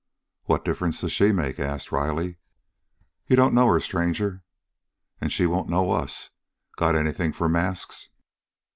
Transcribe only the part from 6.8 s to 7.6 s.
anything for